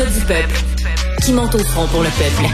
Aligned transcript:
Un 0.00 0.04
gars 0.04 0.10
du 0.10 0.20
peuple 0.20 0.79
qui 1.20 1.32
monte 1.32 1.54
au 1.54 1.58
front 1.58 1.86
pour 1.88 2.02
le 2.02 2.08
peuple. 2.08 2.48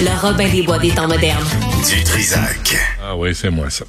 Le 0.00 0.20
Robin 0.20 0.48
des 0.48 0.62
Bois 0.62 0.78
des 0.78 0.90
temps 0.90 1.08
modernes. 1.08 1.44
Du 1.88 2.02
Trisac. 2.02 2.76
Ah 3.02 3.16
oui, 3.16 3.34
c'est 3.34 3.50
moi 3.50 3.68
ça. 3.68 3.84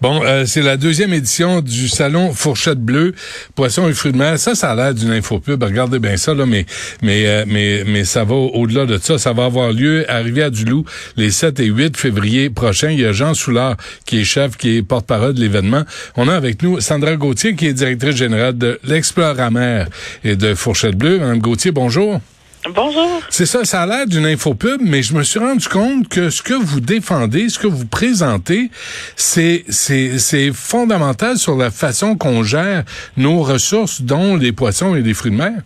Bon, 0.00 0.22
euh, 0.24 0.44
c'est 0.46 0.62
la 0.62 0.76
deuxième 0.76 1.12
édition 1.12 1.60
du 1.60 1.88
salon 1.88 2.32
Fourchette 2.32 2.78
Bleue, 2.78 3.14
poisson 3.56 3.88
et 3.88 3.92
fruits 3.92 4.12
de 4.12 4.18
mer. 4.18 4.38
Ça, 4.38 4.54
ça 4.54 4.70
a 4.70 4.74
l'air 4.74 4.94
d'une 4.94 5.10
infopub. 5.10 5.62
Regardez 5.62 5.98
bien 5.98 6.16
ça, 6.16 6.32
là, 6.34 6.46
mais 6.46 6.64
mais 7.02 7.26
euh, 7.26 7.44
mais 7.46 7.82
mais 7.86 8.04
ça 8.04 8.24
va 8.24 8.34
au-delà 8.34 8.86
de 8.86 8.98
ça. 8.98 9.18
Ça 9.18 9.32
va 9.32 9.46
avoir 9.46 9.72
lieu 9.72 10.08
à 10.08 10.18
Rivière-du-Loup 10.18 10.84
les 11.16 11.30
7 11.30 11.60
et 11.60 11.66
8 11.66 11.96
février 11.96 12.50
prochains. 12.50 12.90
Il 12.90 13.00
y 13.00 13.06
a 13.06 13.12
Jean 13.12 13.34
Soulard 13.34 13.76
qui 14.06 14.20
est 14.20 14.24
chef, 14.24 14.56
qui 14.56 14.76
est 14.76 14.82
porte-parole 14.82 15.34
de 15.34 15.40
l'événement. 15.40 15.82
On 16.16 16.28
a 16.28 16.34
avec 16.34 16.62
nous 16.62 16.80
Sandra 16.80 17.16
Gauthier, 17.16 17.56
qui 17.56 17.66
est 17.66 17.72
directrice 17.72 18.16
générale 18.16 18.56
de 18.56 18.78
l'Exploramer 18.84 19.84
et 20.24 20.36
de 20.36 20.54
Fourchette 20.54 20.96
Bleue. 20.96 21.18
Madame 21.18 21.38
Gauthier, 21.38 21.72
bonjour. 21.72 22.20
Bonjour. 22.68 23.22
C'est 23.30 23.46
ça, 23.46 23.64
ça 23.64 23.82
a 23.82 23.86
l'air 23.86 24.06
d'une 24.06 24.26
infopub, 24.26 24.80
mais 24.82 25.02
je 25.02 25.14
me 25.14 25.22
suis 25.22 25.38
rendu 25.38 25.66
compte 25.66 26.08
que 26.08 26.28
ce 26.28 26.42
que 26.42 26.52
vous 26.52 26.80
défendez, 26.80 27.48
ce 27.48 27.58
que 27.58 27.66
vous 27.66 27.86
présentez, 27.86 28.70
c'est 29.16 29.64
c'est 29.70 30.18
c'est 30.18 30.52
fondamental 30.52 31.38
sur 31.38 31.56
la 31.56 31.70
façon 31.70 32.16
qu'on 32.16 32.42
gère 32.42 32.84
nos 33.16 33.42
ressources, 33.42 34.02
dont 34.02 34.36
les 34.36 34.52
poissons 34.52 34.94
et 34.94 35.00
les 35.00 35.14
fruits 35.14 35.30
de 35.30 35.36
mer. 35.36 35.62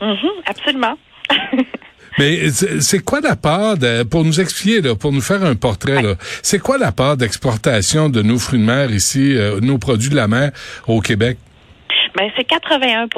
Mhm, 0.00 0.16
absolument. 0.46 0.98
Mais 2.18 2.50
c'est 2.50 2.98
quoi 2.98 3.20
la 3.20 3.36
part, 3.36 3.78
de, 3.78 4.02
pour 4.02 4.24
nous 4.24 4.38
expliquer, 4.40 4.82
là, 4.82 4.94
pour 4.94 5.12
nous 5.12 5.22
faire 5.22 5.42
un 5.44 5.54
portrait, 5.54 6.02
là, 6.02 6.14
c'est 6.42 6.58
quoi 6.58 6.76
la 6.76 6.92
part 6.92 7.16
d'exportation 7.16 8.10
de 8.10 8.20
nos 8.20 8.38
fruits 8.38 8.60
de 8.60 8.64
mer 8.64 8.90
ici, 8.90 9.34
euh, 9.34 9.60
nos 9.60 9.78
produits 9.78 10.10
de 10.10 10.16
la 10.16 10.28
mer 10.28 10.50
au 10.86 11.00
Québec? 11.00 11.38
Ben, 12.22 12.30
c'est 12.36 12.48
81% 12.48 13.08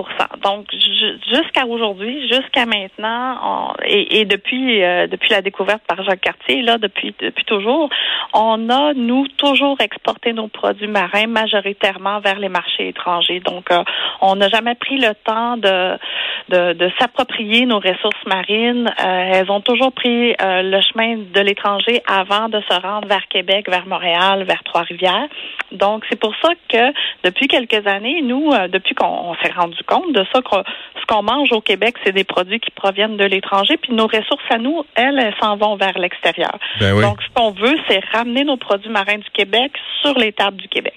Donc, 0.43 0.65
ju- 0.73 1.19
jusqu'à 1.31 1.67
aujourd'hui, 1.67 2.27
jusqu'à 2.27 2.65
maintenant, 2.65 3.75
et, 3.85 4.23
euh, 4.23 4.25
depuis 4.25 5.29
la 5.29 5.43
découverte 5.43 5.83
par 5.87 6.03
Jacques 6.05 6.23
Cartier, 6.23 6.63
là, 6.63 6.79
depuis 6.79 7.15
depuis 7.21 7.45
toujours, 7.45 7.91
on 8.33 8.71
a, 8.71 8.95
nous, 8.95 9.29
toujours 9.37 9.79
exporté 9.83 10.33
nos 10.33 10.49
produits 10.49 10.87
marins 10.89 11.27
majoritairement 11.27 12.21
vers 12.21 12.39
les 12.39 12.49
marchés 12.49 12.89
étrangers. 12.89 13.41
Donc, 13.41 13.71
euh, 13.71 13.85
on 14.23 14.37
n'a 14.37 14.49
jamais 14.49 14.75
pris 14.75 14.97
le 14.97 15.13
temps 15.23 15.59
de 15.59 16.89
s'approprier 16.99 17.67
nos 17.67 17.81
ressources 17.81 18.25
marines. 18.27 18.89
Euh, 19.05 19.33
elles 19.35 19.51
ont 19.51 19.61
toujours 19.61 19.93
pris 19.93 20.35
le 20.41 20.81
chemin 20.81 21.19
de 21.19 21.41
l'étranger 21.43 22.01
avant 22.07 22.49
de 22.49 22.59
se 22.71 22.81
rendre 22.81 23.07
vers 23.07 23.29
Québec, 23.29 23.69
vers 23.69 23.87
Montréal, 23.87 24.45
vers 24.45 24.63
Trois-Rivières. 24.65 25.29
Donc, 25.75 26.05
c'est 26.09 26.19
pour 26.19 26.35
ça 26.43 26.51
que 26.69 26.93
depuis 27.25 27.49
quelques 27.49 27.87
années, 27.87 28.23
nous, 28.23 28.51
euh, 28.53 28.69
depuis 28.69 28.95
qu'on 28.95 29.07
on 29.07 29.35
s'est 29.43 29.53
rendu 29.53 29.79
compte 29.87 30.13
de 30.13 30.25
ça, 30.33 30.41
que 30.41 30.71
ce 31.01 31.07
qu'on 31.07 31.23
mange 31.23 31.53
au 31.53 31.61
Québec, 31.61 31.97
c'est 32.05 32.13
des 32.13 32.25
produits 32.25 32.61
qui 32.61 32.71
proviennent 32.71 33.17
de 33.17 33.25
l'étranger, 33.25 33.77
puis 33.77 33.93
nos 33.93 34.07
ressources 34.07 34.45
à 34.51 34.59
nous, 34.59 34.85
elles, 34.95 35.19
elles 35.19 35.35
s'en 35.41 35.57
vont 35.57 35.77
vers 35.77 35.99
l'extérieur. 35.99 36.59
Ben 36.81 36.95
oui. 36.95 37.03
Donc, 37.03 37.19
ce 37.23 37.29
qu'on 37.35 37.51
veut, 37.51 37.77
c'est 37.89 38.01
ramener 38.13 38.45
nos 38.45 38.57
produits 38.57 38.91
marins 38.91 39.19
du 39.19 39.31
Québec 39.33 39.73
sur 40.03 40.19
les 40.19 40.33
tables 40.33 40.57
du 40.57 40.69
Québec. 40.69 40.95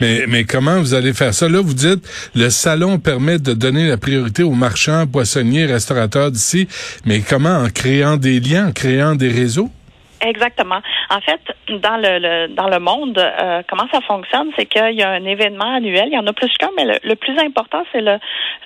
Mais, 0.00 0.24
mais 0.26 0.44
comment 0.44 0.78
vous 0.78 0.94
allez 0.94 1.12
faire 1.12 1.34
ça? 1.34 1.48
Là, 1.48 1.60
vous 1.60 1.74
dites, 1.74 2.02
le 2.34 2.50
salon 2.50 2.98
permet 2.98 3.38
de 3.38 3.52
donner 3.52 3.88
la 3.88 3.96
priorité 3.96 4.42
aux 4.42 4.52
marchands, 4.52 5.06
poissonniers, 5.06 5.66
restaurateurs 5.66 6.30
d'ici, 6.30 6.68
mais 7.04 7.20
comment? 7.20 7.56
En 7.56 7.68
créant 7.68 8.16
des 8.16 8.40
liens, 8.40 8.68
en 8.68 8.72
créant 8.72 9.14
des 9.14 9.28
réseaux? 9.28 9.70
Exactement. 10.22 10.80
En 11.08 11.20
fait, 11.20 11.40
dans 11.68 11.96
le, 11.96 12.18
le- 12.18 12.48
dans 12.48 12.68
le 12.68 12.78
monde, 12.78 13.18
euh, 13.18 13.62
comment 13.68 13.86
ça 13.92 14.00
fonctionne, 14.02 14.50
c'est 14.56 14.66
qu'il 14.66 14.94
y 14.98 15.02
a 15.02 15.10
un 15.10 15.24
événement 15.24 15.74
annuel. 15.76 16.08
Il 16.08 16.14
y 16.14 16.18
en 16.18 16.26
a 16.26 16.32
plus 16.32 16.52
qu'un, 16.58 16.68
mais 16.76 16.84
le, 16.84 16.94
le 17.02 17.14
plus 17.16 17.38
important, 17.38 17.84
c'est 17.90 18.02
le, 18.02 18.18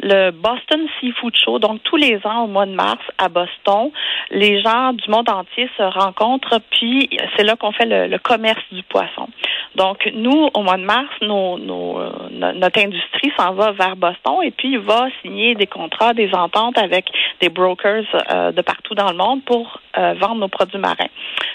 le 0.03 0.31
Boston 0.33 0.87
Seafood 1.01 1.37
Show. 1.37 1.59
Donc, 1.61 1.83
tous 1.85 1.97
les 1.97 2.19
ans, 2.25 2.45
au 2.45 2.47
mois 2.49 2.67
de 2.67 2.75
mars, 2.75 2.99
à 3.19 3.29
Boston, 3.29 3.91
les 4.31 4.61
gens 4.63 4.93
du 4.95 5.09
monde 5.11 5.29
entier 5.29 5.71
se 5.77 5.83
rencontrent, 5.83 6.59
puis 6.71 7.09
c'est 7.37 7.45
là 7.45 7.55
qu'on 7.57 7.73
fait 7.73 7.87
le, 7.87 8.07
le 8.09 8.19
commerce 8.19 8.63
du 8.73 8.83
poisson. 8.83 9.29
Donc, 9.77 10.09
nous, 10.15 10.49
au 10.55 10.63
mois 10.63 10.77
de 10.77 10.85
mars, 10.85 11.09
nos, 11.23 11.59
nos, 11.59 12.01
euh, 12.01 12.11
no- 12.31 12.53
notre 12.53 12.81
industrie 12.81 13.33
s'en 13.37 13.53
va 13.55 13.73
vers 13.73 13.97
Boston 13.97 14.43
et 14.43 14.51
puis 14.51 14.77
va 14.77 15.07
signer 15.23 15.55
des 15.55 15.67
contrats, 15.67 16.15
des 16.15 16.33
ententes 16.35 16.79
avec 16.79 17.07
des 17.41 17.49
brokers 17.49 18.05
euh, 18.33 18.53
de 18.53 18.63
partout 18.63 18.95
dans 18.95 19.11
le 19.11 19.17
monde 19.17 19.45
pour 19.45 19.81
euh, 19.99 20.15
vendre 20.15 20.37
nos 20.37 20.49
produits 20.49 20.79
marins. 20.79 21.09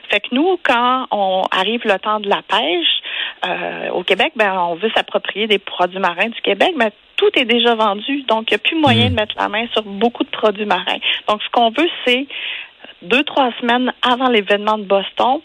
Fait 0.09 0.19
que 0.21 0.27
nous, 0.31 0.57
quand 0.63 1.07
on 1.11 1.43
arrive 1.51 1.81
le 1.85 1.97
temps 1.99 2.19
de 2.19 2.29
la 2.29 2.41
pêche 2.41 3.01
euh, 3.45 3.89
au 3.91 4.03
Québec, 4.03 4.33
ben 4.35 4.53
on 4.59 4.75
veut 4.75 4.91
s'approprier 4.95 5.47
des 5.47 5.59
produits 5.59 5.99
marins 5.99 6.29
du 6.29 6.41
Québec, 6.41 6.73
mais 6.75 6.91
tout 7.15 7.29
est 7.35 7.45
déjà 7.45 7.75
vendu, 7.75 8.23
donc 8.23 8.49
il 8.49 8.53
n'y 8.53 8.55
a 8.55 8.59
plus 8.59 8.77
moyen 8.77 9.07
Mm. 9.07 9.09
de 9.09 9.15
mettre 9.15 9.35
la 9.37 9.49
main 9.49 9.65
sur 9.73 9.83
beaucoup 9.83 10.23
de 10.23 10.29
produits 10.29 10.65
marins. 10.65 10.99
Donc 11.27 11.41
ce 11.43 11.49
qu'on 11.51 11.69
veut, 11.69 11.89
c'est 12.05 12.27
deux 13.01 13.23
trois 13.23 13.51
semaines 13.59 13.93
avant 14.01 14.29
l'événement 14.29 14.77
de 14.77 14.83
Boston 14.83 15.39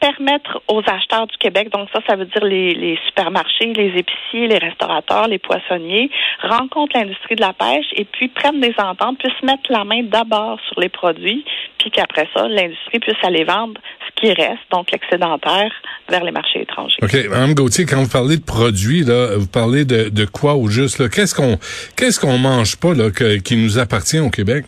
permettre 0.00 0.62
aux 0.68 0.80
acheteurs 0.80 1.26
du 1.26 1.36
Québec, 1.38 1.68
donc 1.72 1.88
ça, 1.92 2.00
ça 2.08 2.16
veut 2.16 2.24
dire 2.24 2.42
les, 2.44 2.74
les 2.74 2.98
supermarchés, 3.06 3.72
les 3.74 3.92
épiciers, 3.98 4.46
les 4.48 4.58
restaurateurs, 4.58 5.28
les 5.28 5.38
poissonniers, 5.38 6.10
rencontrent 6.42 6.96
l'industrie 6.96 7.36
de 7.36 7.42
la 7.42 7.52
pêche 7.52 7.86
et 7.94 8.04
puis 8.04 8.28
prennent 8.28 8.60
des 8.60 8.74
ententes, 8.78 9.18
puissent 9.18 9.42
mettre 9.42 9.70
la 9.70 9.84
main 9.84 10.02
d'abord 10.02 10.58
sur 10.68 10.80
les 10.80 10.88
produits, 10.88 11.44
puis 11.78 11.90
qu'après 11.90 12.26
ça, 12.34 12.48
l'industrie 12.48 12.98
puisse 12.98 13.22
aller 13.22 13.44
vendre 13.44 13.80
ce 14.06 14.20
qui 14.20 14.32
reste, 14.32 14.60
donc 14.72 14.90
l'excédentaire, 14.90 15.70
vers 16.08 16.24
les 16.24 16.32
marchés 16.32 16.62
étrangers. 16.62 16.96
OK. 17.02 17.14
Mme 17.28 17.54
Gauthier, 17.54 17.84
quand 17.86 18.02
vous 18.02 18.08
parlez 18.10 18.36
de 18.38 18.44
produits, 18.44 19.02
là, 19.04 19.36
vous 19.36 19.46
parlez 19.46 19.84
de, 19.84 20.08
de 20.08 20.24
quoi 20.24 20.54
au 20.54 20.68
juste? 20.68 21.08
Qu'est-ce 21.10 21.34
qu'on 21.34 21.58
qu'est-ce 21.96 22.18
qu'on 22.18 22.38
mange 22.38 22.76
pas 22.76 22.94
là, 22.94 23.10
que- 23.10 23.36
qui 23.38 23.56
nous 23.56 23.78
appartient 23.78 24.18
au 24.18 24.30
Québec? 24.30 24.64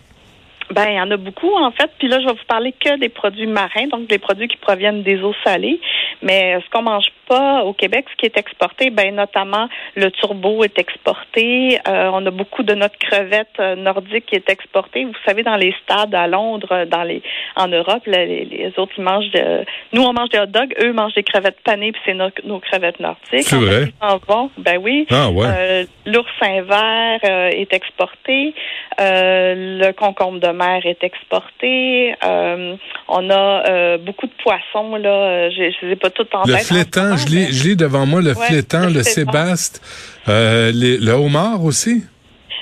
Ben, 0.73 0.87
il 0.89 0.97
y 0.97 1.01
en 1.01 1.11
a 1.11 1.19
beaucoup, 1.19 1.53
en 1.55 1.71
fait. 1.71 1.91
Puis 1.99 2.09
là, 2.09 2.19
je 2.21 2.27
vais 2.27 2.33
vous 2.33 2.47
parler 2.49 2.73
que 2.73 2.99
des 2.99 3.11
produits 3.11 3.47
marins, 3.47 3.89
donc 3.89 4.07
des 4.07 4.19
produits 4.19 4.49
qui 4.49 4.57
proviennent 4.57 5.03
des 5.03 5.21
eaux 5.23 5.35
salées. 5.45 5.81
Mais 6.23 6.57
euh, 6.57 6.61
ce 6.65 6.71
qu'on 6.71 6.83
mange 6.83 7.07
pas 7.29 7.65
au 7.65 7.73
Québec, 7.73 8.07
ce 8.11 8.17
qui 8.17 8.27
est 8.27 8.37
exporté, 8.37 8.91
ben 8.91 9.15
notamment 9.15 9.69
le 9.97 10.11
turbo 10.11 10.65
est 10.65 10.79
exporté. 10.79 11.79
Euh, 11.89 12.11
on 12.13 12.25
a 12.27 12.31
beaucoup 12.31 12.63
de 12.63 12.75
notre 12.75 12.99
crevette 12.99 13.49
euh, 13.59 13.75
nordique 13.77 14.27
qui 14.27 14.37
est 14.37 14.49
exportée. 14.51 15.05
Vous 15.05 15.13
savez, 15.27 15.43
dans 15.43 15.57
les 15.57 15.75
stades 15.83 16.15
à 16.15 16.27
Londres, 16.27 16.69
euh, 16.73 16.87
dans 16.87 17.03
les 17.03 17.23
en 17.57 17.69
Europe, 17.69 18.07
là, 18.07 18.25
les, 18.25 18.45
les 18.45 18.73
autres 18.77 18.93
ils 18.97 19.05
mangent 19.05 19.31
de. 19.31 19.65
Nous, 19.93 20.03
on 20.03 20.13
mange 20.13 20.29
des 20.31 20.39
hot 20.39 20.47
dogs, 20.47 20.75
eux 20.83 20.93
mangent 20.93 21.15
des 21.15 21.23
crevettes 21.23 21.61
panées, 21.65 21.93
puis 21.93 22.01
c'est 22.05 22.15
nos, 22.15 22.31
nos 22.45 22.61
crevettes 22.61 23.01
nordiques. 23.01 23.43
C'est 23.43 23.57
vrai? 23.57 23.93
vont. 24.29 24.51
Ben 24.59 24.79
oui. 24.81 25.07
Ah 25.11 25.31
ouais. 25.31 25.47
Euh, 25.47 25.85
L'oursin 26.07 26.63
vert 26.63 27.21
euh, 27.25 27.49
est 27.51 27.73
exporté. 27.73 28.55
Euh, 29.01 29.79
le 29.81 29.93
concombre 29.93 30.41
de 30.41 30.49
mer 30.49 30.85
est 30.85 31.03
exporté. 31.03 32.15
Euh, 32.25 32.77
on 33.09 33.31
a 33.31 33.69
euh, 33.69 33.99
beaucoup 33.99 34.27
de 34.27 34.33
poissons 34.43 34.97
là. 34.97 35.51
Je 35.51 35.63
ne 35.63 35.87
les 35.87 35.93
ai 35.93 35.97
pas 35.97 36.11
toutes 36.11 36.35
en 36.35 36.43
Le 36.45 36.55
tête. 36.55 36.67
flétan, 36.67 37.03
moment, 37.03 37.17
je 37.23 37.27
lis, 37.35 37.35
mais- 37.47 37.53
je 37.53 37.65
lis 37.69 37.77
devant 37.77 38.07
moi 38.07 38.21
le 38.23 38.33
Ouais, 38.37 38.47
flétan, 38.47 38.89
le 38.89 39.03
sébaste, 39.17 39.81
euh, 40.29 40.71
les- 40.73 40.99
le 40.99 41.13
homard 41.13 41.65
aussi. 41.65 42.05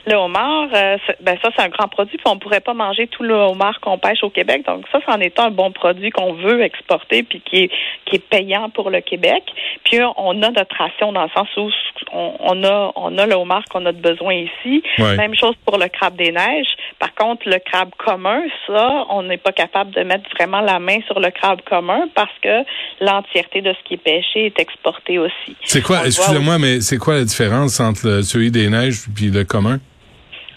Le 0.06 0.14
homard, 0.14 0.68
euh, 0.74 0.96
ben 1.20 1.36
ça, 1.42 1.50
c'est 1.54 1.62
un 1.62 1.68
grand 1.68 1.88
produit, 1.88 2.16
puis 2.16 2.26
on 2.26 2.38
pourrait 2.38 2.60
pas 2.60 2.74
manger 2.74 3.06
tout 3.06 3.22
le 3.22 3.34
homard 3.34 3.78
qu'on 3.80 3.98
pêche 3.98 4.22
au 4.22 4.30
Québec. 4.30 4.64
Donc 4.66 4.84
ça, 4.90 4.98
c'en 5.06 5.20
est 5.20 5.38
un 5.38 5.50
bon 5.50 5.72
produit 5.72 6.10
qu'on 6.10 6.32
veut 6.34 6.62
exporter, 6.62 7.22
puis 7.22 7.40
qui 7.40 7.64
est, 7.64 7.70
qui 8.06 8.16
est 8.16 8.28
payant 8.28 8.70
pour 8.70 8.90
le 8.90 9.00
Québec. 9.00 9.42
Puis 9.84 9.98
on 10.16 10.42
a 10.42 10.50
notre 10.50 10.76
ration 10.76 11.12
dans 11.12 11.24
le 11.24 11.30
sens 11.30 11.48
où 11.56 11.70
on, 12.12 12.64
a, 12.64 12.92
on 12.96 13.18
a 13.18 13.26
le 13.26 13.34
homard 13.34 13.64
qu'on 13.70 13.84
a 13.86 13.92
de 13.92 14.00
besoin 14.00 14.34
ici. 14.34 14.82
Même 14.98 15.34
chose 15.34 15.54
pour 15.64 15.78
le 15.78 15.88
crabe 15.88 16.16
des 16.16 16.32
neiges. 16.32 16.74
Par 16.98 17.14
contre, 17.14 17.48
le 17.48 17.58
crabe 17.58 17.90
commun, 17.98 18.42
ça, 18.66 19.04
on 19.10 19.22
n'est 19.22 19.36
pas 19.36 19.52
capable 19.52 19.90
de 19.92 20.02
mettre 20.02 20.28
vraiment 20.34 20.60
la 20.60 20.78
main 20.78 20.98
sur 21.06 21.20
le 21.20 21.30
crabe 21.30 21.60
commun 21.68 22.08
parce 22.14 22.32
que 22.42 22.64
l'entièreté 23.00 23.60
de 23.62 23.72
ce 23.72 23.88
qui 23.88 23.94
est 23.94 23.96
pêché 23.98 24.46
est 24.46 24.58
exporté 24.58 25.18
aussi. 25.18 25.56
C'est 25.62 25.82
quoi, 25.82 26.06
excusez-moi, 26.06 26.58
mais 26.58 26.80
c'est 26.80 26.98
quoi 26.98 27.14
la 27.14 27.24
différence 27.24 27.80
entre 27.80 28.22
celui 28.22 28.50
des 28.50 28.68
neiges 28.68 29.04
puis 29.14 29.30
le 29.30 29.44
commun? 29.44 29.78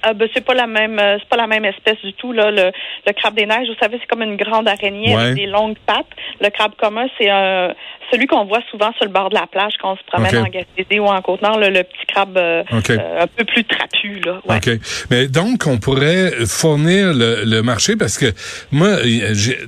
Ah, 0.05 0.13
ben, 0.13 0.27
c'est 0.33 0.43
pas 0.43 0.53
la 0.53 0.67
même 0.67 0.99
euh, 0.99 1.17
c'est 1.17 1.29
pas 1.29 1.37
la 1.37 1.47
même 1.47 1.63
espèce 1.63 1.97
du 2.03 2.11
tout 2.13 2.33
là. 2.33 2.51
Le, 2.51 2.71
le 3.07 3.13
crabe 3.13 3.35
des 3.35 3.45
neiges 3.45 3.67
vous 3.69 3.79
savez 3.79 3.97
c'est 4.01 4.07
comme 4.07 4.21
une 4.21 4.35
grande 4.35 4.67
araignée 4.67 5.15
avec 5.15 5.35
des 5.35 5.45
longues 5.45 5.77
pattes. 5.85 6.05
Le 6.41 6.49
crabe 6.49 6.73
commun 6.75 7.05
c'est 7.17 7.29
un 7.29 7.73
celui 8.11 8.27
qu'on 8.27 8.43
voit 8.43 8.59
souvent 8.69 8.91
sur 8.97 9.05
le 9.05 9.11
bord 9.11 9.29
de 9.29 9.35
la 9.35 9.47
plage 9.47 9.73
quand 9.81 9.93
on 9.93 9.95
se 9.95 10.03
promène 10.05 10.37
en 10.37 10.49
Gaspésie 10.49 10.99
ou 10.99 11.05
en 11.05 11.21
Côte-Nord 11.21 11.57
le, 11.57 11.71
petit 11.83 12.05
crabe 12.07 12.37
euh, 12.37 12.63
euh, 12.71 13.21
un 13.21 13.27
peu 13.27 13.45
plus 13.45 13.63
trapu 13.63 14.19
là. 14.25 14.41
OK. 14.43 14.69
Mais 15.09 15.27
donc 15.27 15.63
on 15.67 15.77
pourrait 15.77 16.31
fournir 16.45 17.13
le, 17.13 17.45
le 17.45 17.61
marché 17.61 17.95
parce 17.95 18.17
que 18.17 18.33
moi 18.73 18.97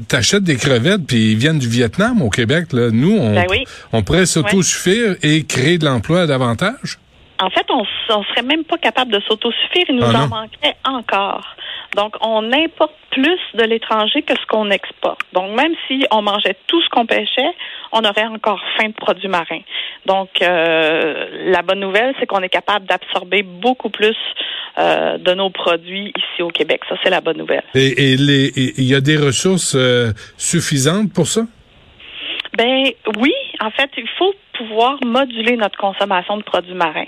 t'achètes 0.09 0.43
des 0.43 0.57
crevettes 0.57 1.07
puis 1.07 1.31
ils 1.31 1.37
viennent 1.37 1.59
du 1.59 1.69
Vietnam 1.69 2.21
au 2.21 2.29
Québec 2.29 2.73
là. 2.73 2.89
Nous 2.91 3.17
on 3.17 3.33
ben 3.33 3.45
on 3.93 4.03
pourrait 4.03 4.25
s'autosuffire 4.25 5.15
et 5.23 5.45
créer 5.45 5.77
de 5.77 5.85
l'emploi 5.85 6.27
davantage 6.27 6.99
en 7.39 7.49
fait, 7.49 7.65
on, 7.69 7.83
on 8.09 8.23
serait 8.23 8.43
même 8.43 8.63
pas 8.63 8.77
capable 8.77 9.11
de 9.11 9.19
s'autosuffire. 9.21 9.85
Il 9.89 9.95
nous 9.95 10.05
ah 10.05 10.23
en 10.23 10.27
manquerait 10.27 10.75
encore. 10.85 11.55
Donc, 11.95 12.15
on 12.21 12.51
importe 12.51 12.93
plus 13.11 13.39
de 13.53 13.63
l'étranger 13.63 14.21
que 14.21 14.33
ce 14.33 14.45
qu'on 14.47 14.69
exporte. 14.69 15.21
Donc, 15.33 15.55
même 15.55 15.73
si 15.87 16.05
on 16.11 16.21
mangeait 16.21 16.55
tout 16.67 16.81
ce 16.81 16.89
qu'on 16.89 17.05
pêchait, 17.05 17.51
on 17.91 18.03
aurait 18.03 18.25
encore 18.25 18.61
faim 18.77 18.89
de 18.89 18.93
produits 18.93 19.29
marins. 19.29 19.61
Donc, 20.05 20.29
euh, 20.41 21.51
la 21.51 21.61
bonne 21.61 21.79
nouvelle, 21.79 22.13
c'est 22.19 22.25
qu'on 22.25 22.41
est 22.41 22.49
capable 22.49 22.85
d'absorber 22.85 23.43
beaucoup 23.43 23.89
plus 23.89 24.17
euh, 24.77 25.17
de 25.17 25.33
nos 25.33 25.49
produits 25.49 26.11
ici 26.17 26.41
au 26.41 26.49
Québec. 26.49 26.81
Ça, 26.89 26.95
c'est 27.03 27.09
la 27.09 27.21
bonne 27.21 27.37
nouvelle. 27.37 27.63
Et 27.73 28.13
il 28.13 28.83
y 28.83 28.95
a 28.95 29.01
des 29.01 29.17
ressources 29.17 29.75
euh, 29.75 30.11
suffisantes 30.37 31.13
pour 31.13 31.27
ça? 31.27 31.41
Ben 32.57 32.85
oui, 33.17 33.33
en 33.59 33.71
fait, 33.71 33.89
il 33.97 34.07
faut 34.17 34.33
pouvoir 34.57 34.97
moduler 35.05 35.57
notre 35.57 35.77
consommation 35.77 36.37
de 36.37 36.43
produits 36.43 36.73
marins. 36.73 37.07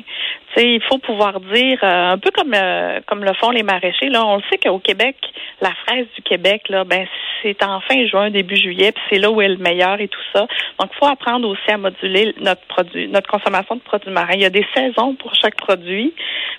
sais, 0.56 0.66
il 0.66 0.82
faut 0.84 0.98
pouvoir 0.98 1.40
dire, 1.40 1.80
euh, 1.84 2.14
un 2.14 2.18
peu 2.18 2.32
comme 2.32 2.54
euh, 2.54 3.00
comme 3.06 3.24
le 3.24 3.34
font 3.34 3.52
les 3.52 3.64
maraîchers, 3.64 4.10
là, 4.10 4.26
on 4.26 4.38
le 4.38 4.44
sait 4.50 4.58
qu'au 4.58 4.80
Québec, 4.80 5.16
la 5.62 5.72
fraise 5.86 6.08
du 6.16 6.22
Québec, 6.22 6.70
là, 6.70 6.84
ben 6.84 7.06
c'est 7.42 7.64
en 7.64 7.80
fin 7.82 8.06
juin, 8.08 8.30
début 8.30 8.56
juillet, 8.56 8.92
puis 8.92 9.04
c'est 9.10 9.20
là 9.20 9.30
où 9.30 9.42
elle 9.42 9.52
est 9.52 9.56
le 9.56 9.64
meilleur 9.64 10.00
et 10.02 10.08
tout 10.08 10.22
ça. 10.34 10.48
Donc, 10.80 10.90
il 10.94 10.98
faut 10.98 11.06
apprendre 11.06 11.48
aussi 11.48 11.70
à 11.70 11.78
moduler 11.78 12.34
notre 12.40 12.66
produit, 12.68 13.08
notre 13.08 13.30
consommation 13.30 13.76
de 13.76 13.82
produits 13.82 14.12
marins. 14.12 14.34
Il 14.34 14.42
y 14.42 14.46
a 14.46 14.50
des 14.50 14.66
saisons 14.76 15.16
pour 15.16 15.34
chaque 15.36 15.56
produit. 15.56 16.14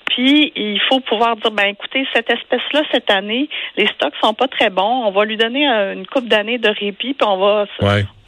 Puis 0.07 0.53
il 0.57 0.81
faut 0.89 1.01
pouvoir 1.01 1.37
dire, 1.37 1.51
ben 1.51 1.67
écoutez, 1.67 2.07
cette 2.15 2.31
espèce-là, 2.31 2.83
cette 2.93 3.11
année, 3.11 3.49
les 3.77 3.87
stocks 3.87 4.15
sont 4.23 4.35
pas 4.35 4.49
très 4.49 4.71
bons. 4.71 5.05
On 5.07 5.11
va 5.11 5.25
lui 5.25 5.37
donner 5.37 5.67
une 5.67 6.07
coupe 6.07 6.27
d'années 6.27 6.59
de 6.59 6.69
répit, 6.69 7.15
puis 7.15 7.27
on 7.27 7.37
va, 7.37 7.67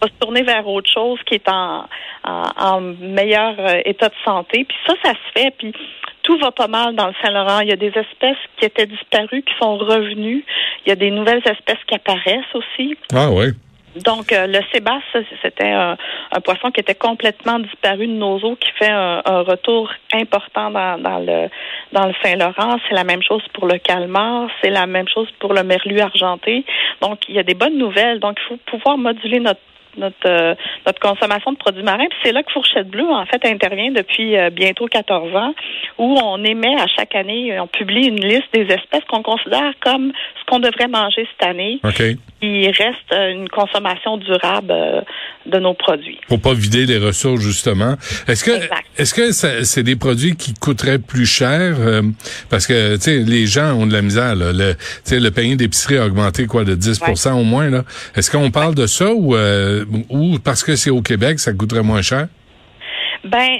va 0.01 0.09
se 0.09 0.19
tourner 0.21 0.43
vers 0.43 0.67
autre 0.67 0.91
chose 0.91 1.19
qui 1.27 1.35
est 1.35 1.49
en, 1.49 1.85
en, 2.25 2.50
meilleur 3.01 3.55
euh, 3.59 3.81
état 3.85 4.09
de 4.09 4.15
santé. 4.25 4.65
Puis 4.65 4.77
ça, 4.87 4.95
ça 5.03 5.13
se 5.13 5.41
fait. 5.41 5.51
Puis 5.59 5.73
tout 6.23 6.39
va 6.39 6.51
pas 6.51 6.69
mal 6.69 6.95
dans 6.95 7.09
le 7.09 7.15
Saint-Laurent. 7.23 7.61
Il 7.61 7.69
y 7.69 7.73
a 7.73 7.77
des 7.77 7.89
espèces 7.89 8.39
qui 8.59 8.65
étaient 8.65 8.87
disparues 8.87 9.43
qui 9.43 9.55
sont 9.61 9.79
revenues. 9.79 10.45
Il 10.85 10.89
y 10.89 10.93
a 10.93 10.97
des 10.97 11.11
nouvelles 11.11 11.43
espèces 11.45 11.83
qui 11.87 11.95
apparaissent 11.95 12.55
aussi. 12.55 12.97
Ah 13.13 13.31
oui. 13.31 13.53
Donc, 13.97 14.33
euh, 14.33 14.47
le 14.47 14.61
sébasse, 14.73 15.03
c'était 15.43 15.71
un, 15.71 15.97
poisson 16.45 16.71
qui 16.71 16.81
était 16.81 16.95
complètement 16.95 17.59
disparu 17.59 18.07
de 18.07 18.13
nos 18.13 18.39
eaux, 18.39 18.55
qui 18.55 18.71
fait 18.79 18.91
un, 18.91 19.21
retour 19.43 19.91
important 20.15 20.71
dans, 20.71 20.99
dans 20.99 21.19
le 21.19 21.49
dans 21.93 22.07
le 22.07 22.15
Saint-Laurent. 22.23 22.79
C'est 22.89 22.95
la 22.95 23.03
même 23.03 23.23
chose 23.23 23.43
pour 23.53 23.67
le 23.67 23.79
calmar, 23.79 24.49
c'est 24.63 24.71
la 24.71 24.87
même 24.87 25.09
chose 25.09 25.29
pour 25.41 25.55
le 25.55 25.65
merlu 25.65 25.99
argenté. 26.01 26.65
Donc, 27.01 27.29
il 27.29 27.35
y 27.35 27.41
a 27.41 27.43
des 27.43 27.55
bonnes 27.55 27.79
nouvelles. 27.79 28.21
Donc, 28.21 28.39
il 28.41 28.49
faut 28.49 28.61
pouvoir 28.67 28.97
moduler 28.97 29.41
notre 29.41 29.61
notre 29.97 30.17
euh, 30.27 30.55
notre 30.87 31.01
consommation 31.01 31.53
de 31.53 31.57
produits 31.57 31.83
marins. 31.83 32.07
Puis 32.09 32.19
c'est 32.25 32.33
là 32.33 32.43
que 32.43 32.53
Fourchette 32.53 32.89
Bleue, 32.89 33.11
en 33.11 33.27
fait, 33.27 33.45
intervient 33.45 33.91
depuis 33.91 34.37
euh, 34.37 34.51
bientôt 34.51 34.87
14 34.87 35.35
ans, 35.35 35.55
où 35.99 36.19
on 36.23 36.43
émet 36.45 36.75
à 36.81 36.87
chaque 36.87 37.15
année, 37.15 37.59
on 37.61 37.67
publie 37.67 38.07
une 38.07 38.25
liste 38.25 38.53
des 38.53 38.63
espèces 38.63 39.05
qu'on 39.09 39.23
considère 39.23 39.73
comme 39.81 40.13
ce 40.41 40.45
qu'on 40.47 40.61
devrait 40.61 40.89
manger 40.89 41.27
cette 41.31 41.49
année. 41.49 41.81
Okay. 41.85 42.17
Il 42.43 42.67
reste 42.69 43.13
euh, 43.13 43.33
une 43.33 43.49
consommation 43.49 44.17
durable 44.17 44.75
de 45.47 45.59
nos 45.59 45.75
produits. 45.75 46.19
Pour 46.29 46.41
pas 46.41 46.55
vider 46.55 46.87
les 46.87 46.99
ressources, 46.99 47.43
justement. 47.43 47.95
Est-ce 48.29 48.45
que 48.45 48.53
est-ce 48.99 49.15
que 49.15 49.33
c'est 49.33 49.83
des 49.83 49.97
produits 49.97 50.37
qui 50.37 50.55
coûteraient 50.55 50.99
plus 50.99 51.27
cher? 51.27 51.77
parce 52.49 52.67
que, 52.67 52.97
tu 52.97 53.03
sais, 53.03 53.19
les 53.19 53.47
gens 53.47 53.75
ont 53.75 53.87
de 53.87 53.93
la 53.93 54.03
misère, 54.03 54.35
là. 54.35 54.53
Le, 54.53 54.75
le 55.11 55.31
panier 55.31 55.57
d'épicerie 55.57 55.99
a 55.99 56.07
augmenté, 56.07 56.47
quoi, 56.47 56.65
de 56.65 56.75
10% 56.75 57.33
au 57.33 57.45
moins, 57.45 57.71
là. 57.71 57.83
Est-ce 58.17 58.31
qu'on 58.31 58.51
parle 58.51 58.75
de 58.75 58.87
ça 58.87 59.13
ou 59.13 59.35
ou 60.09 60.39
parce 60.39 60.63
que 60.63 60.77
c'est 60.77 60.91
au 60.91 61.03
Québec, 61.03 61.39
ça 61.39 61.53
coûterait 61.53 61.83
moins 61.83 62.03
cher? 62.03 62.29
Ben, 63.25 63.59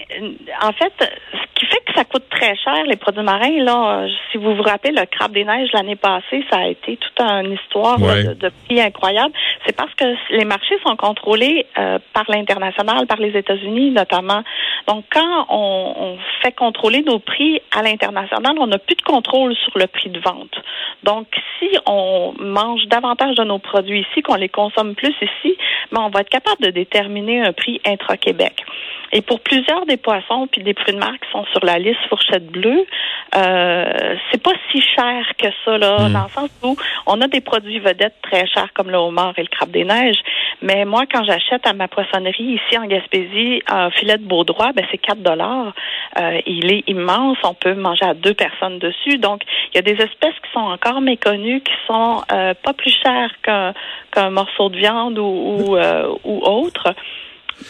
en 0.63 0.73
fait, 0.73 0.93
ce 1.01 1.61
qui 1.61 1.67
fait 1.67 1.81
que 1.87 1.93
ça 1.95 2.05
coûte 2.05 2.25
très 2.31 2.57
cher, 2.57 2.83
les 2.87 2.97
produits 2.97 3.23
marins, 3.23 3.63
là, 3.63 4.07
si 4.31 4.39
vous 4.39 4.55
vous 4.55 4.63
rappelez, 4.63 4.93
le 4.93 5.05
crabe 5.05 5.33
des 5.33 5.45
neiges 5.45 5.69
l'année 5.75 5.97
passée, 5.97 6.43
ça 6.51 6.61
a 6.61 6.67
été 6.69 6.97
toute 6.97 7.21
une 7.21 7.53
histoire 7.53 7.99
de, 7.99 8.51
prix 8.65 8.81
incroyable. 8.81 9.35
C'est 9.67 9.77
parce 9.77 9.93
que 9.95 10.05
les 10.31 10.47
marchés 10.47 10.79
sont 10.87 10.97
contrôlés 10.97 11.67
euh, 11.79 11.99
par 12.15 12.25
l'international, 12.31 13.07
par 13.07 13.19
les 13.19 13.37
États-Unis 13.37 13.91
notamment. 13.91 14.43
Donc, 14.87 15.05
quand 15.13 15.47
on, 15.51 15.95
on, 15.99 16.19
fait 16.43 16.53
contrôler 16.53 17.03
nos 17.03 17.19
prix 17.19 17.61
à 17.77 17.83
l'international, 17.83 18.55
on 18.59 18.67
n'a 18.67 18.79
plus 18.79 18.97
de 18.97 19.03
contrôle 19.03 19.55
sur 19.57 19.77
le 19.77 19.87
prix 19.87 20.09
de 20.09 20.21
vente. 20.21 20.57
Donc, 21.03 21.27
si 21.59 21.69
on 21.87 22.33
mange 22.39 22.87
davantage 22.87 23.37
de 23.37 23.45
nos 23.45 23.59
produits 23.59 24.07
ici, 24.11 24.23
qu'on 24.23 24.37
les 24.37 24.49
consomme 24.49 24.95
plus 24.95 25.15
ici, 25.21 25.57
ben, 25.93 26.03
on 26.03 26.11
va 26.11 26.21
être 26.21 26.31
capable 26.31 26.63
de 26.63 26.71
déterminer 26.71 27.43
un 27.43 27.53
prix 27.53 27.81
intra-Québec. 27.87 28.65
Et 29.13 29.23
pour 29.23 29.41
plusieurs 29.41 29.87
des 29.87 29.97
poissons 29.97 30.47
puis 30.51 30.63
des 30.63 30.75
fruits 30.75 30.95
de 30.95 30.99
mer 30.99 31.13
qui 31.21 31.31
sont 31.33 31.45
sur 31.53 31.65
la 31.65 31.79
liste 31.79 31.99
fourchette 32.09 32.47
bleue, 32.47 32.87
euh, 33.35 34.15
c'est 34.31 34.43
pas 34.43 34.53
si 34.71 34.81
cher 34.81 35.27
que 35.37 35.49
ça 35.65 35.79
là, 35.79 36.09
hmm. 36.09 36.13
dans 36.13 36.23
le 36.23 36.29
sens 36.29 36.51
où 36.63 36.77
on 37.07 37.21
a 37.21 37.27
des 37.27 37.41
produits 37.41 37.81
vedettes 37.81 38.15
très 38.23 38.47
chers 38.47 38.73
comme 38.73 38.91
le 38.91 38.99
homard 38.99 39.35
et 39.37 39.43
le 39.43 39.49
crabe 39.49 39.71
des 39.71 39.85
neiges. 39.85 40.21
Mais 40.63 40.85
moi, 40.85 41.05
quand 41.13 41.25
j'achète 41.25 41.67
à 41.67 41.73
ma 41.73 41.89
poissonnerie 41.89 42.61
ici 42.61 42.79
en 42.79 42.87
Gaspésie 42.87 43.63
un 43.69 43.91
filet 43.91 44.19
de 44.19 44.25
Baudroie, 44.25 44.73
ben 44.73 44.85
c'est 44.91 44.99
4 44.99 45.23
dollars. 45.23 45.73
Euh, 46.19 46.41
il 46.47 46.71
est 46.73 46.85
immense, 46.89 47.39
on 47.43 47.55
peut 47.55 47.75
manger 47.75 48.05
à 48.05 48.15
deux 48.15 48.35
personnes 48.35 48.79
dessus. 48.79 49.19
Donc, 49.19 49.43
il 49.73 49.77
y 49.77 49.79
a 49.79 49.83
des 49.83 50.01
espèces 50.03 50.35
qui 50.43 50.53
sont 50.53 50.61
encore 50.61 51.01
méconnues, 51.01 51.61
qui 51.63 51.73
sont 51.87 52.23
euh, 52.33 52.55
pas 52.63 52.73
plus 52.75 52.95
chères 53.03 53.33
qu'un 53.43 53.75
qu'un 54.13 54.31
morceau 54.31 54.69
de 54.71 54.77
viande 54.77 55.19
ou, 55.19 55.23
ou, 55.23 55.77
ou 56.25 56.41
autre. 56.43 56.95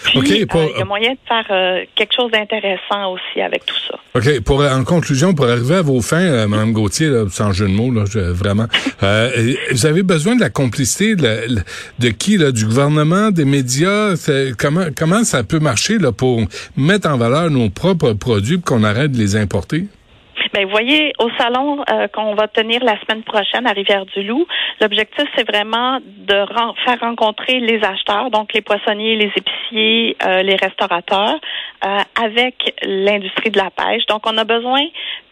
Puis, 0.04 0.18
euh, 0.18 0.46
il 0.72 0.78
y 0.78 0.82
a 0.82 0.84
moyen 0.84 1.12
de 1.12 1.18
faire 1.26 1.46
euh, 1.50 1.84
quelque 1.94 2.14
chose 2.14 2.30
d'intéressant 2.30 3.12
aussi 3.12 3.40
avec 3.40 3.66
tout 3.66 3.76
ça. 3.88 3.98
OK. 4.14 4.40
Pour, 4.40 4.62
en 4.62 4.84
conclusion, 4.84 5.34
pour 5.34 5.46
arriver 5.46 5.76
à 5.76 5.82
vos 5.82 6.00
fins, 6.00 6.20
euh, 6.20 6.46
Mme 6.46 6.72
Gauthier, 6.72 7.10
sans 7.30 7.52
jeu 7.52 7.66
de 7.66 7.72
mots, 7.72 7.90
là, 7.90 8.04
vraiment, 8.32 8.66
vous 9.00 9.86
avez 9.86 10.02
besoin 10.02 10.36
de 10.36 10.40
la 10.40 10.50
complicité 10.50 11.16
de, 11.16 11.60
de 11.98 12.08
qui? 12.08 12.36
Là, 12.36 12.52
du 12.52 12.66
gouvernement, 12.66 13.30
des 13.30 13.44
médias? 13.44 14.14
Comment, 14.58 14.86
comment 14.96 15.24
ça 15.24 15.42
peut 15.42 15.58
marcher 15.58 15.98
là, 15.98 16.12
pour 16.12 16.40
mettre 16.76 17.08
en 17.08 17.16
valeur 17.16 17.50
nos 17.50 17.68
propres 17.70 18.12
produits 18.12 18.58
pour 18.58 18.76
qu'on 18.76 18.84
arrête 18.84 19.12
de 19.12 19.18
les 19.18 19.36
importer? 19.36 19.86
Ben, 20.52 20.64
vous 20.64 20.70
voyez, 20.70 21.12
au 21.18 21.30
salon 21.38 21.84
euh, 21.90 22.08
qu'on 22.08 22.34
va 22.34 22.48
tenir 22.48 22.82
la 22.82 22.98
semaine 23.00 23.22
prochaine 23.22 23.66
à 23.66 23.72
Rivière-du-Loup, 23.72 24.46
l'objectif, 24.80 25.24
c'est 25.36 25.48
vraiment 25.48 26.00
de 26.00 26.44
faire 26.84 26.98
rencontrer 27.00 27.60
les 27.60 27.80
acheteurs, 27.84 28.30
donc 28.30 28.52
les 28.52 28.60
poissonniers, 28.60 29.14
les 29.14 29.30
épiciers, 29.36 30.16
euh, 30.24 30.42
les 30.42 30.56
restaurateurs, 30.56 31.38
euh, 31.84 31.98
avec 32.20 32.74
l'industrie 32.82 33.50
de 33.50 33.58
la 33.58 33.70
pêche. 33.70 34.04
Donc, 34.06 34.22
on 34.26 34.36
a 34.38 34.44
besoin 34.44 34.80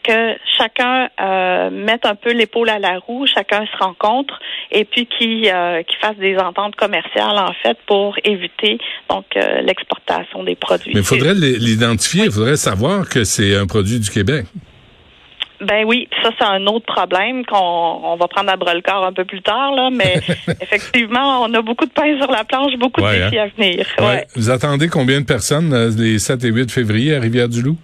que 0.04 0.36
chacun 0.56 1.08
mette 1.70 2.06
un 2.06 2.14
peu 2.14 2.32
l'épaule 2.32 2.70
à 2.70 2.78
la 2.78 2.98
roue, 2.98 3.26
chacun 3.26 3.66
se 3.66 3.84
rencontre 3.84 4.38
et 4.70 4.84
puis 4.84 5.06
qui 5.06 5.42
qui 5.42 5.96
fasse 6.00 6.16
des 6.16 6.38
ententes 6.38 6.76
commerciales 6.76 7.36
en 7.36 7.52
fait 7.62 7.76
pour 7.84 8.16
éviter 8.24 8.78
donc 9.10 9.26
l'exportation 9.34 10.44
des 10.44 10.54
produits. 10.54 10.92
Mais 10.94 11.00
il 11.00 11.06
faudrait 11.06 11.34
l'identifier, 11.34 12.26
il 12.26 12.30
faudrait 12.30 12.56
savoir 12.56 13.06
que 13.06 13.24
c'est 13.24 13.54
un 13.54 13.66
produit 13.66 13.98
du 13.98 14.08
Québec. 14.08 14.46
Ben 15.60 15.84
oui, 15.86 16.08
ça 16.22 16.30
c'est 16.38 16.44
un 16.44 16.66
autre 16.66 16.86
problème 16.86 17.44
qu'on 17.44 17.56
on 17.56 18.16
va 18.16 18.28
prendre 18.28 18.50
à 18.50 18.56
bras 18.56 18.74
le 18.74 18.80
corps 18.80 19.04
un 19.04 19.12
peu 19.12 19.24
plus 19.24 19.42
tard 19.42 19.72
là, 19.72 19.90
mais 19.90 20.20
effectivement, 20.60 21.42
on 21.42 21.52
a 21.54 21.62
beaucoup 21.62 21.86
de 21.86 21.90
pain 21.90 22.16
sur 22.20 22.30
la 22.30 22.44
planche, 22.44 22.72
beaucoup 22.78 23.00
de 23.00 23.08
défis 23.08 23.38
hein. 23.38 23.48
à 23.56 23.60
venir. 23.60 23.86
Vous 24.36 24.50
attendez 24.50 24.88
combien 24.88 25.20
de 25.20 25.26
personnes 25.26 25.72
euh, 25.72 25.90
les 25.96 26.18
7 26.18 26.44
et 26.44 26.48
8 26.48 26.70
février 26.70 27.16
à 27.16 27.20
Rivière-du-Loup? 27.20 27.76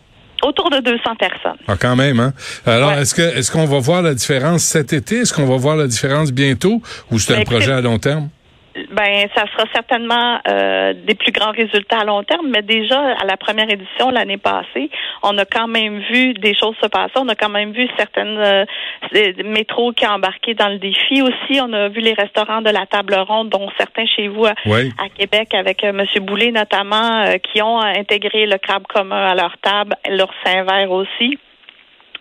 autour 0.43 0.71
de 0.71 0.79
200 0.79 1.17
personnes. 1.19 1.59
Ah, 1.67 1.77
quand 1.81 1.97
même, 1.97 2.21
hein? 2.21 2.33
Alors, 2.67 2.93
est-ce 2.93 3.15
que 3.15 3.23
est-ce 3.23 3.51
qu'on 3.51 3.65
va 3.65 3.79
voir 3.79 4.03
la 4.03 4.15
différence 4.15 4.63
cet 4.63 4.93
été? 4.93 5.21
Est-ce 5.21 5.33
qu'on 5.33 5.47
va 5.47 5.57
voir 5.57 5.77
la 5.77 5.87
différence 5.87 6.33
bientôt? 6.33 6.83
Ou 7.11 7.19
c'est 7.19 7.33
un 7.33 7.39
ben, 7.39 7.45
projet 7.45 7.73
à 7.73 7.81
long 7.81 7.99
terme? 7.99 8.29
Ben, 8.95 9.27
ça 9.35 9.45
sera 9.53 9.65
certainement 9.73 10.39
euh, 10.49 10.95
des 10.95 11.17
plus 11.17 11.33
grands 11.33 11.51
résultats 11.51 12.01
à 12.01 12.05
long 12.05 12.23
terme, 12.23 12.47
mais 12.49 12.63
déjà 12.63 13.01
à 13.21 13.25
la 13.25 13.37
première 13.37 13.69
édition 13.69 14.11
l'année 14.11 14.39
passée, 14.39 14.89
on 15.23 15.37
a 15.39 15.45
quand 15.45 15.67
même 15.67 15.99
vu 16.11 16.33
des 16.35 16.55
choses 16.55 16.77
se 16.81 16.87
passer. 16.87 17.15
On 17.17 17.29
a 17.29 17.35
quand 17.35 17.49
même 17.49 17.73
vu 17.73 17.89
certaines 17.99 18.39
euh, 18.39 18.65
métros 19.45 19.93
qui 19.93 20.07
ont 20.07 20.11
embarqué 20.11 20.55
dans 20.55 20.69
le 20.69 20.79
défi 20.79 21.23
aussi. 21.23 21.61
On 21.61 21.73
a 21.73 21.89
vu 21.89 22.01
les 22.01 22.15
restaurants 22.15 22.63
de 22.63 22.71
la 22.71 22.87
table 22.87 23.15
ronde, 23.15 23.49
dont 23.49 23.69
certains 23.79 24.07
chez 24.07 24.29
vous 24.29 24.47
à, 24.47 24.55
Québec, 25.17 25.55
avec 25.55 25.83
euh, 25.83 25.89
M. 25.89 26.25
Boulay 26.25 26.53
notamment, 26.53 27.25
euh, 27.25 27.39
qui 27.39 27.63
ont 27.63 27.81
intégré 27.81 28.47
le 28.47 28.59
crabe 28.59 28.85
commun 28.87 29.27
à 29.27 29.35
leur 29.35 29.57
table, 29.59 29.97
leur 30.09 30.31
Saint-Vert 30.45 30.93
aussi. 30.93 31.39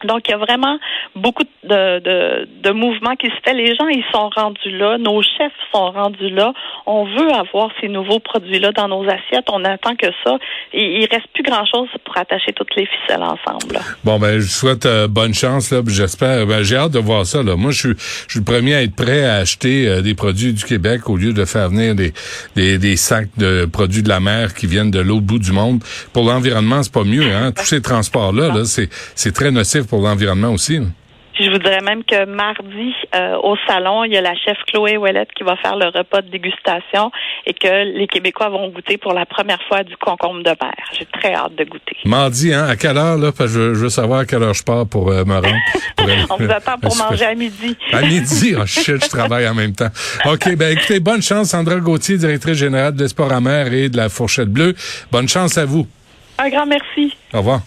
Donc, 0.06 0.28
il 0.28 0.32
y 0.32 0.34
a 0.34 0.38
vraiment 0.38 0.78
beaucoup 1.16 1.44
de, 1.64 2.00
de, 2.00 2.48
de, 2.62 2.72
mouvements 2.72 3.16
qui 3.16 3.28
se 3.28 3.36
fait. 3.44 3.54
Les 3.54 3.76
gens, 3.76 3.88
ils 3.88 4.04
sont 4.12 4.30
rendus 4.30 4.72
là. 4.78 4.98
Nos 4.98 5.22
chefs 5.22 5.52
sont 5.74 5.92
rendus 5.92 6.30
là. 6.30 6.54
On 6.86 7.06
veut 7.06 7.32
avoir 7.32 7.70
ces 7.82 7.88
nouveaux 7.88 8.20
produits-là 8.20 8.72
dans 8.72 8.88
nos 8.88 9.04
assiettes. 9.04 9.46
On 9.52 9.64
attend 9.64 9.96
que 9.96 10.08
ça. 10.24 10.38
Et 10.74 11.02
il 11.02 11.08
reste 11.10 11.28
plus 11.34 11.44
grand-chose 11.44 11.90
pour 12.04 12.18
attacher 12.18 12.54
toutes 12.54 12.76
les 12.76 12.86
ficelles 12.86 13.24
ensemble. 13.24 13.80
Bon, 14.04 14.20
ben, 14.20 14.40
je 14.40 14.48
souhaite 14.48 14.86
euh, 14.86 15.08
bonne 15.08 15.34
chance. 15.34 15.72
là. 15.72 15.82
J'espère. 15.86 16.46
Ben, 16.46 16.64
j'ai 16.64 16.76
hâte 16.76 16.92
de 16.92 17.00
voir 17.00 17.26
ça. 17.26 17.44
Là. 17.44 17.56
Moi, 17.56 17.72
je 17.72 17.80
suis, 17.80 17.94
je 18.28 18.32
suis 18.32 18.40
le 18.40 18.46
premier 18.46 18.76
à 18.76 18.84
être 18.84 18.96
prêt 18.96 19.26
à 19.26 19.36
acheter 19.36 19.88
euh, 19.88 20.02
des 20.02 20.16
produits 20.16 20.54
du 20.54 20.64
Québec 20.64 21.10
au 21.10 21.18
lieu 21.18 21.34
de 21.34 21.46
faire 21.46 21.70
venir 21.70 21.96
des, 21.96 22.14
des, 22.56 22.78
des, 22.78 22.96
sacs 22.98 23.30
de 23.38 23.66
produits 23.66 24.04
de 24.04 24.10
la 24.10 24.20
mer 24.20 24.54
qui 24.54 24.68
viennent 24.68 24.92
de 24.92 25.00
l'autre 25.00 25.26
bout 25.26 25.40
du 25.40 25.52
monde. 25.52 25.84
Pour 26.14 26.26
l'environnement, 26.26 26.84
c'est 26.84 26.94
pas 26.94 27.04
mieux. 27.04 27.24
Hein? 27.24 27.52
Tous 27.52 27.66
ces 27.66 27.82
transports-là, 27.82 28.50
là, 28.50 28.66
c'est, 28.66 28.90
c'est 29.16 29.34
très 29.34 29.52
nocif 29.52 29.88
l'environnement 30.02 30.52
aussi. 30.52 30.80
je 31.40 31.50
vous 31.50 31.58
dirais 31.58 31.82
même 31.82 32.04
que 32.04 32.26
mardi, 32.26 32.94
euh, 33.16 33.38
au 33.42 33.56
salon, 33.68 34.04
il 34.04 34.14
y 34.14 34.18
a 34.18 34.22
la 34.22 34.36
chef 34.36 34.58
Chloé 34.68 34.98
Ouellette 34.98 35.30
qui 35.36 35.44
va 35.44 35.56
faire 35.58 35.76
le 35.76 35.88
repas 35.88 36.22
de 36.22 36.30
dégustation 36.30 37.12
et 37.46 37.54
que 37.54 37.98
les 37.98 38.08
Québécois 38.08 38.50
vont 38.50 38.70
goûter 38.70 38.98
pour 38.98 39.14
la 39.14 39.26
première 39.26 39.62
fois 39.68 39.84
du 39.84 39.96
concombre 39.98 40.44
de 40.44 40.50
mer. 40.50 40.74
J'ai 40.98 41.06
très 41.06 41.34
hâte 41.34 41.56
de 41.56 41.64
goûter. 41.64 41.98
Mardi, 42.06 42.54
hein? 42.54 42.66
À 42.68 42.76
quelle 42.76 42.98
heure, 42.98 43.18
là? 43.18 43.32
Parce 43.32 43.54
que 43.54 43.74
je, 43.74 43.80
veux 43.80 43.90
savoir 43.90 44.20
à 44.20 44.26
quelle 44.26 44.44
heure 44.44 44.54
je 44.54 44.64
pars 44.64 44.88
pour 44.88 45.10
euh, 45.10 45.26
me 45.26 45.34
rendre. 45.34 45.48
On 46.30 46.38
vous 46.38 46.52
attend 46.52 46.78
pour 46.78 46.96
manger 46.96 47.26
à 47.26 47.36
midi. 47.36 47.76
à 47.92 48.02
midi? 48.02 48.56
Oh 48.60 48.66
shit, 48.66 49.04
je 49.04 49.10
travaille 49.10 49.48
en 49.48 49.56
même 49.56 49.74
temps. 49.74 49.90
OK, 50.26 50.56
ben 50.56 50.78
écoutez, 50.78 51.00
bonne 51.00 51.22
chance, 51.22 51.50
Sandra 51.50 51.76
Gauthier, 51.78 52.18
directrice 52.18 52.58
générale 52.58 52.96
de 52.96 53.04
l'Espoir 53.04 53.32
à 53.32 53.42
mer 53.42 53.74
et 53.74 53.90
de 53.90 53.98
la 53.98 54.10
Fourchette 54.10 54.50
Bleue. 54.50 54.76
Bonne 55.12 55.28
chance 55.28 55.58
à 55.58 55.66
vous. 55.66 55.88
Un 56.38 56.50
grand 56.50 56.66
merci. 56.66 57.16
Au 57.34 57.38
revoir. 57.40 57.62